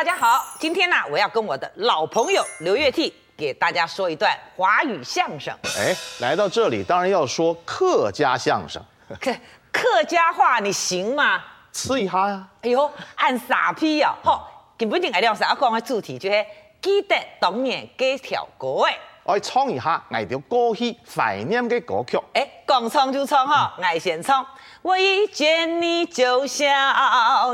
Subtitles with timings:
[0.00, 5.54] 大家好，今天呢，我要跟我的老朋友刘月替给大家说一段华语相声。
[5.76, 8.82] 哎，来到这里当然要说客家相声。
[9.20, 9.30] 客
[9.70, 11.44] 客家话你行吗？
[11.70, 12.48] 吃一下呀。
[12.62, 14.16] 哎呦，按傻批啊！
[14.24, 16.46] 好，根本上来讲是要讲的主题就是
[16.80, 18.98] 记得当年几条歌哎。
[19.22, 22.18] 我唱一下爱条过去怀念的歌曲。
[22.32, 24.46] 哎，讲唱就唱哈，爱先唱。
[24.82, 26.66] 我一见你就笑，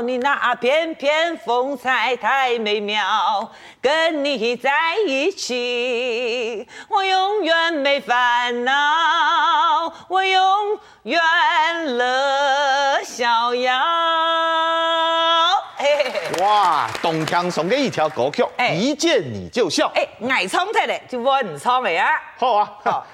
[0.03, 11.21] 你那翩翩风采太美妙，跟你在一起，我永远没烦恼，我永远
[11.97, 13.77] 乐逍遥。
[16.39, 19.91] 哇，东强送给一条歌曲，欸、一见你就笑。
[19.95, 22.07] 哎，爱唱的嘞，就我唔唱的啊。
[22.37, 23.05] 好啊，好。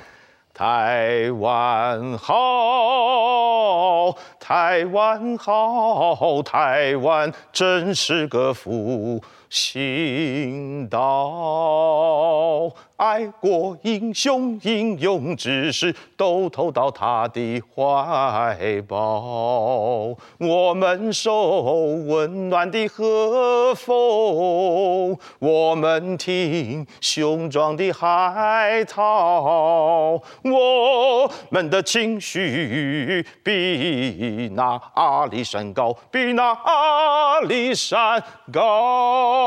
[0.53, 9.20] 台湾好，台湾好，台湾真是个福。
[9.54, 12.73] 行道。
[12.98, 39.43] 爱国英雄英勇志士都投到他的怀抱，我们受温暖的和风，我们听雄壮的海涛，我们的情绪比那阿里山高，比那阿里山高。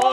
[0.00, 0.10] 哇，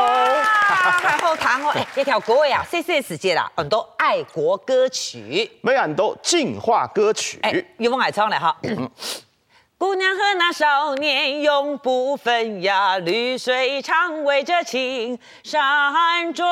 [1.01, 1.73] 太好听哦！
[1.95, 7.39] 这条歌呀，谢谢时间啦，很多爱国歌曲，没很多净化歌曲。
[7.43, 8.55] 哎，有冇爱唱嘞哈？
[9.79, 16.47] 姑娘和那少年永不分呀，绿水长围着青山转，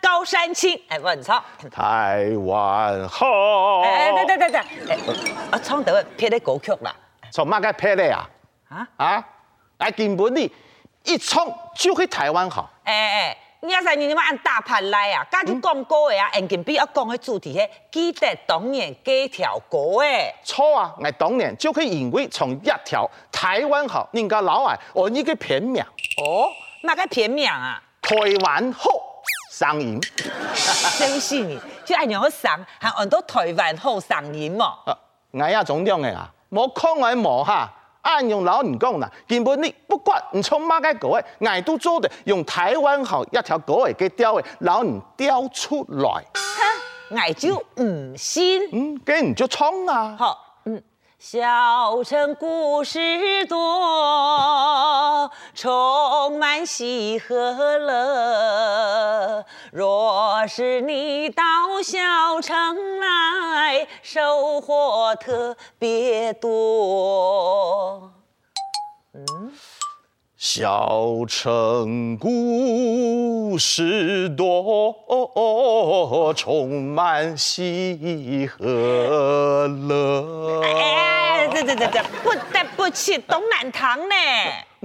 [0.00, 0.80] 高山青。
[0.88, 1.42] 哎，我唱。
[1.72, 3.80] 台湾好。
[3.80, 4.98] 哎，对对对对，哎，
[5.52, 6.94] 我唱得偏的歌曲啦。
[7.32, 8.24] 从哪个偏的呀？
[8.68, 9.24] 啊啊，
[9.78, 10.50] 来根本你。
[11.04, 11.46] 一唱
[11.76, 12.70] 就去台湾好。
[12.82, 20.34] 哎哎，你要是你你们按大盘来啊，刚就讲过的啊，眼镜比要讲的主题是记得当年几条歌诶。
[20.42, 25.82] 错啊，我当年就可以因为从一条台湾好，人家老外哦一个片名。
[25.82, 26.48] 哦，
[26.84, 27.82] 哪个片名啊？
[28.00, 28.88] 台湾好
[29.50, 30.00] 上瘾。
[30.98, 34.78] 真是你，就按样好上，还很多台湾好上瘾嘛。
[34.86, 34.96] 啊，
[35.32, 37.70] 我也种种的啊，冇看我冇哈。
[38.04, 46.24] 按用老人讲啦，根本你不管你从哪个歌位，俺都做的用台湾好一条狗诶给雕诶，老人雕出来。
[46.34, 48.60] 哼，我就唔信。
[48.72, 50.14] 嗯，给你就冲啊。
[50.18, 50.43] 好，嗯，
[51.18, 59.44] 小城故事多，充满喜和乐。
[59.72, 61.44] 若是你到
[61.82, 68.13] 小城来，收获特别多。
[70.46, 74.94] 小城故事多，
[76.36, 80.60] 充满喜和乐。
[80.62, 84.14] 哎，这这这这，不得不起东南堂呢。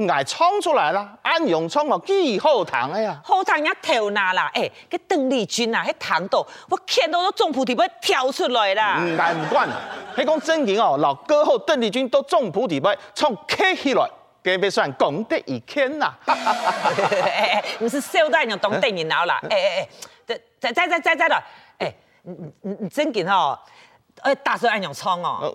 [0.07, 3.19] 爱唱出来了，安永唱哦，几好听哎呀！
[3.21, 4.49] 好听呀，跳哪啦？
[4.53, 6.37] 哎，个邓丽君啊，喺堂度，
[6.69, 9.03] 我看到都总菩提不跳出来啦。
[9.03, 9.67] 唔爱唔管，
[10.15, 14.09] 你讲真经哦，老歌后邓丽君都总菩提不唱起起来，
[14.43, 16.13] 给别算功德一千呐。
[16.25, 16.33] 哎
[17.61, 19.39] 哎，不是少带你懂得你脑啦。
[19.49, 19.87] 哎哎
[20.27, 21.43] 哎，在在在在在的，
[21.79, 23.57] 哎，你你你真经哦，
[24.21, 25.53] 哎，大声安永唱哦。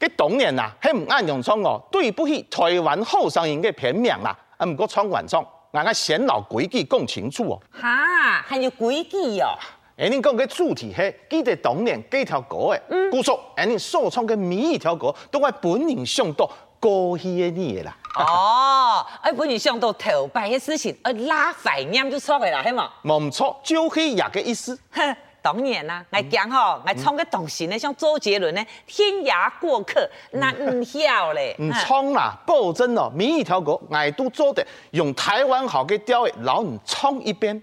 [0.00, 7.60] 佮当年啊，系唔按用唱哦，对不起台湾好声音嘅片名啦，啊唔过唱完唱，俺个先老规矩讲清楚哦。
[7.70, 9.56] 哈，还有规矩哦。
[9.96, 16.50] 哎，你讲嘅主题系记得当年几条歌诶，嗯，故说哎，你所唱嘅每一条歌都系本人想到
[16.82, 17.96] 过去嘅嘢啦。
[18.16, 22.90] 哦，哎，本人想到头摆的事情，呃，拉怀念就错嘅啦，系嘛？
[23.04, 24.76] 冇错，就是一个意思。
[24.90, 30.00] 哼当然啦，我讲吼，我唱个东西呢，像周杰伦呢，《天涯过客》，
[30.32, 31.56] 那唔晓咧。
[31.58, 37.62] 唔唱啦，保证哦，每一条歌我都做得用台湾好嘅调诶，老唔唱一遍。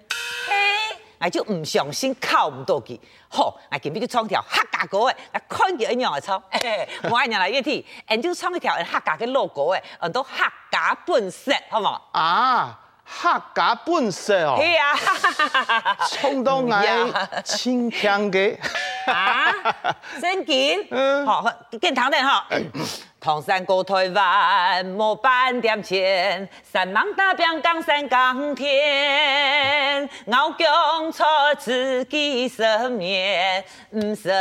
[1.20, 2.98] 嘿，我就唔相信靠唔到佢。
[3.30, 6.42] 好，我今日就创条客家歌诶，啊看见一样嚟唱。
[7.10, 10.32] 我爱人来一天，俺就创一条客家嘅老歌诶，很多客
[10.72, 12.00] 家本色，好冇？
[12.12, 12.80] 啊。
[13.12, 18.56] 客家本色哦，系 啊，冲到我清腔嘅
[19.08, 19.52] 啊，
[20.22, 21.44] 真见，嗯，好，
[21.82, 22.46] 见唐人哈，
[23.22, 31.24] 唐山过台湾，无半点钱，山盟大兵江山钢铁，敖强出
[31.58, 34.34] 自己生面，唔剩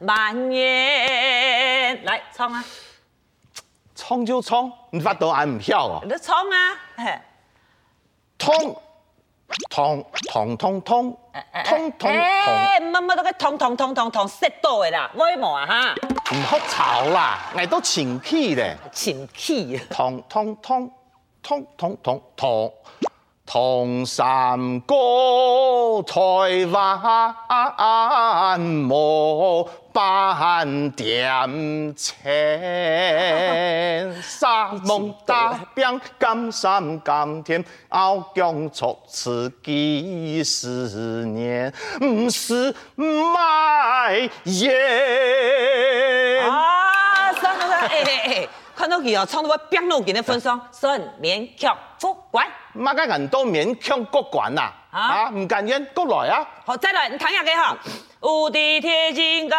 [0.00, 2.64] 万年，来唱啊。
[3.96, 6.00] 冲就冲，你发抖还唔晓哦。
[6.04, 6.78] 你冲啊！
[8.38, 8.82] 通，通，
[9.70, 11.16] 通，通，通，通，
[11.64, 12.10] 通，通。
[12.10, 15.94] 哎，乜乜都个通通通通通，识到的啦，威冇啊哈！
[16.32, 18.76] 唔好吵啦，我都前气咧。
[18.92, 19.78] 清气。
[19.90, 20.90] 通通通，
[21.42, 22.72] 通通通通。
[23.50, 32.22] 同山高台湾无半点钱，
[34.22, 44.70] 沙漠大兵敢山敢田，翱翔出此几十年，不是卖盐。
[46.46, 48.37] 啊，算了算了，哎哎哎，
[48.78, 52.46] 看到佢啊，唱到我变路见的分上，算勉强不管。
[52.74, 56.46] 马家人都勉强过关啦，啊，唔甘愿过来啊！
[56.64, 57.76] 好，再来，你听下佢哈，
[58.22, 59.58] 无敌铁金刚，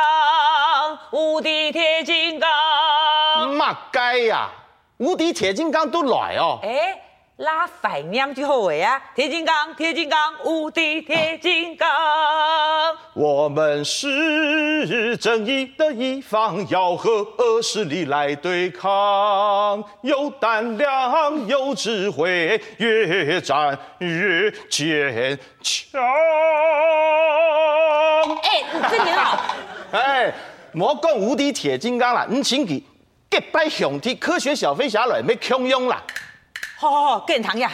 [1.12, 2.50] 无敌铁金刚。
[3.54, 4.50] 乜鸡呀？
[5.00, 6.60] 无敌铁金刚都来哦。
[6.64, 7.02] 欸
[7.40, 9.02] 拉反念就好诶啊！
[9.16, 11.88] 铁金刚，铁金刚，无敌铁金刚。
[13.14, 19.82] 我们是正义的一方，要和恶势力来对抗。
[20.02, 26.02] 有胆量，有智慧，越战越坚强。
[28.44, 29.40] 哎，你真挺好。
[29.92, 30.34] 哎，
[30.74, 32.84] 莫讲无敌铁金刚啦，你请给
[33.32, 36.04] 结拜兄弟科学小飞侠来，没空用啦。
[36.80, 37.70] 好好好，跟唐呀！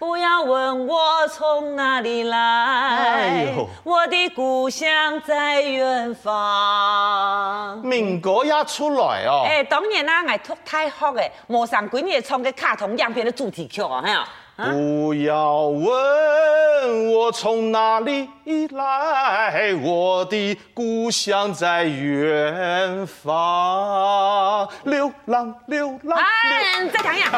[0.00, 3.54] 不要问我从哪里来，哎、
[3.84, 7.78] 我的故乡在远方。
[7.84, 9.44] 民歌也出来哦。
[9.44, 14.26] 哎，当年啊，我读太好诶，莫上几年唱个卡通样片的主题曲啊，嘿啊。
[14.56, 18.26] 不要问我从哪里
[18.72, 24.66] 来，我的故乡在远方。
[24.84, 26.18] 流浪，流浪。
[26.18, 27.30] 哎，再讲一下。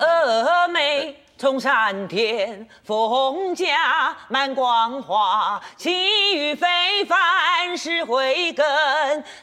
[0.00, 8.64] 峨眉崇山巅，凤甲满光华，气宇非凡是慧根，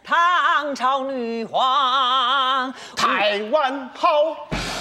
[0.02, 2.74] 唐朝女皇。
[2.96, 4.08] 台湾好。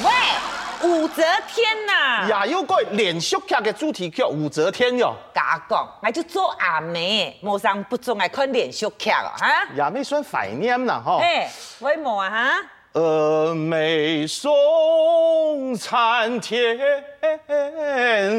[0.05, 2.45] 喂，武则天呐、啊！
[2.47, 5.13] 也有个连续剧的主题曲《武则天》哟。
[5.35, 9.67] 假讲，我就做阿妹，无上不中爱看连续剧哦，哈。
[9.75, 11.19] 也没算怀念啦，哈。
[11.21, 11.51] 哎，
[11.81, 12.63] 为么啊，哈？
[12.99, 16.77] 峨眉嵩参天，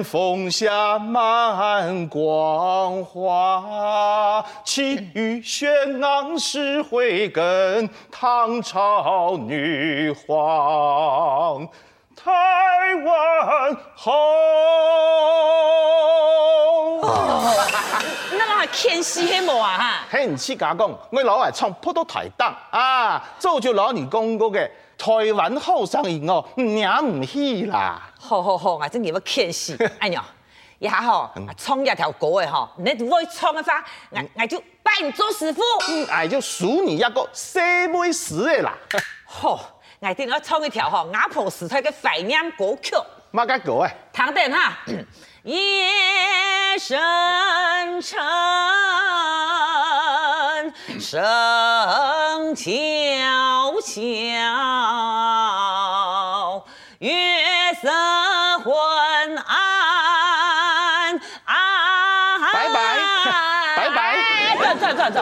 [0.04, 11.66] 凤甲满光华，气宇轩昂是慧根，唐朝女皇，
[12.14, 12.30] 台
[13.06, 14.12] 湾好。
[18.72, 20.00] 天西黑魔啊哈！
[20.10, 28.02] 嘿，唔似假讲，我老爱唱普通台当啊，早就老你讲过嘅台湾好声音哦，娘唔起啦。
[28.20, 29.78] 好好好，我真叫要天西。
[30.00, 30.24] 哎呀，
[30.80, 35.62] 一下吼，创一条歌嘅吼，你会唱嘅话，我我就拜你做师傅。
[35.90, 38.74] 嗯，哎就数你一个细妹死嘅啦。
[39.26, 39.60] 好，
[40.00, 42.96] 我听我创一条吼阿婆时代嘅怀念歌曲。
[43.32, 43.96] 乜嘅歌诶？
[44.14, 44.78] 唐等哈。
[45.44, 47.00] 夜深
[48.02, 48.20] 沉，
[51.10, 52.70] 声悄
[53.82, 53.92] 悄，
[57.00, 57.10] 月
[57.82, 57.90] 色
[58.60, 61.16] 昏暗。
[61.46, 62.78] 啊，拜拜，
[63.76, 63.98] 拜拜。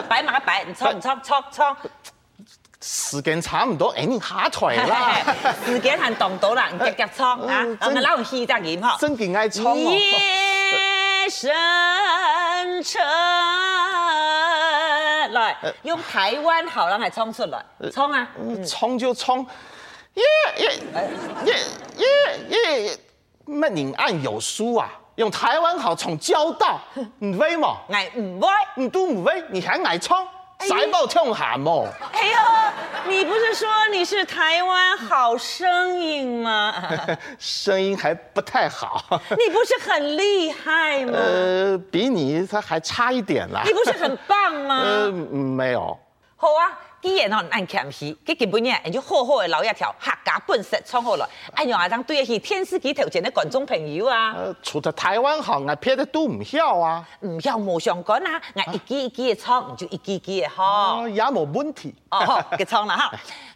[0.02, 1.74] 白马白，你唱你唱唱唱。
[2.82, 5.22] 时间差唔多，哎，你下台啦。
[5.64, 7.64] 时间还动到啦，你继续唱啊！
[9.00, 9.74] 真嘅爱唱哦。
[9.74, 11.50] 夜深
[12.82, 13.00] 沉，
[15.48, 18.28] 来用台湾好人来冲出来，冲啊！
[18.66, 19.46] 冲就冲。
[20.14, 20.24] 耶
[20.56, 20.70] 耶
[21.44, 21.54] 耶
[21.96, 22.98] 耶耶，
[23.46, 24.90] 乜宁案有书啊？
[25.16, 26.80] 用台湾好冲交道，
[27.20, 27.78] 唔会嘛？
[27.88, 28.48] 爱唔威？
[28.76, 30.16] 你都唔威，你还爱冲？
[30.66, 31.86] 塞爆跳喊哦！
[32.12, 36.74] 哎呦，你不是说你是台湾好声音吗？
[37.38, 39.04] 声音还不太好。
[39.30, 41.12] 你不是很厉害吗？
[41.16, 43.62] 呃，比你他还差一点啦。
[43.64, 44.82] 你不是很棒吗？
[44.84, 45.96] 呃，没有。
[46.38, 46.78] 好啊。
[47.00, 51.24] 既然吼按谦虚，佢基本嘢，就好好的留一条客家本色创好了。
[51.54, 54.34] 哎呀，阿当对得起电视机头前的观众朋友啊！
[54.36, 57.08] 呃，除了台湾行，啊别的都唔晓啊。
[57.20, 61.06] 唔晓冇相干啊，我一句一句的唱，就一句一句的好。
[61.06, 61.94] 也冇问题。
[62.08, 63.12] 哦，好，佢唱啦哈。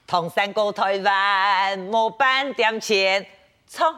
[0.06, 3.26] 唐山过台湾，冇半点钱，
[3.66, 3.92] 唱。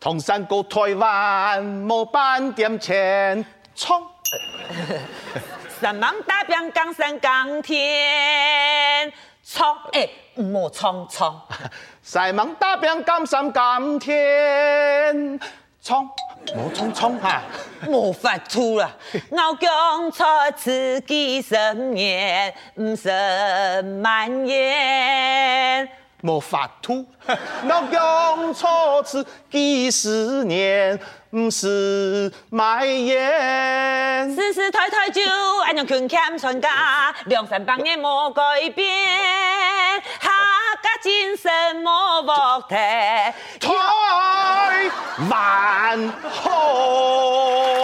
[0.00, 4.02] 唐山过台湾，冇半点钱，唱。
[5.82, 9.12] 三芒大兵江山钢天，
[9.44, 9.66] 冲！
[9.90, 11.36] 哎，莫冲冲！
[12.00, 14.16] 塞芒大兵甘山甘田，
[15.82, 16.08] 冲，
[16.54, 17.42] 莫冲冲哈，
[17.80, 18.92] 没法度啦！
[19.30, 20.24] 我讲错
[20.54, 25.88] 字几十年，唔是蔓延。
[26.20, 30.96] 没法度，我讲错字几十年，
[31.32, 34.34] 唔是卖烟。
[34.34, 35.22] 世世代代就
[35.64, 38.88] 安样勤俭传家，两三百年莫改变。
[41.02, 41.50] 精神
[41.82, 43.34] 莫忘提，台
[45.28, 47.81] 湾好。